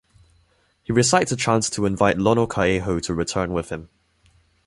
[0.81, 3.89] He recites a chant to invite Lonokaeho to return with him.